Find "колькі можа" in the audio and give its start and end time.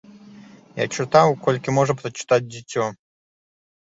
1.47-1.93